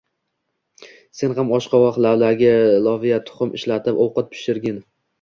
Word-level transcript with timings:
Sen 1.19 1.35
ham 1.41 1.53
oshqovoq, 1.59 2.01
lavlagi, 2.07 2.51
loviya, 2.89 3.23
tuxum 3.31 3.57
ishlatib 3.63 4.05
ovqat 4.09 4.37
pishirgin 4.37 4.87